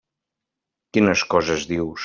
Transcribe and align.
Quines 0.97 1.25
coses 1.35 1.69
dius! 1.75 1.99